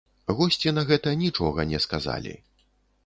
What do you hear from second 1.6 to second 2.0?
не